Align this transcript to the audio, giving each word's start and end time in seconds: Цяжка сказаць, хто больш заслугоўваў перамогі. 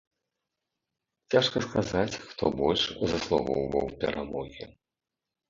Цяжка 1.35 1.57
сказаць, 1.67 2.19
хто 2.31 2.51
больш 2.63 2.83
заслугоўваў 3.13 3.87
перамогі. 4.07 4.63